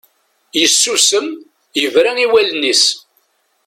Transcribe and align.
Yessusem, 0.59 1.27
yebra 1.79 2.11
i 2.23 2.27
wallen-is. 2.31 2.83